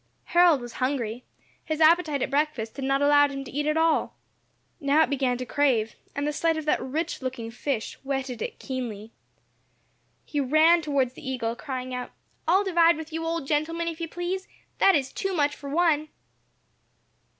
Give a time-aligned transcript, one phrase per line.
[0.33, 1.23] Harold was hungry;
[1.63, 4.15] his appetite at breakfast had not allowed him to eat at all.
[4.79, 8.57] Now it began to crave, and the sight of that rich looking fish whetted it,
[8.57, 9.11] keenly.
[10.25, 12.09] He ran towards the eagle, crying out,
[12.47, 14.47] "I'll divide with you, old gentleman, if you please;
[14.79, 16.09] that is too much for one."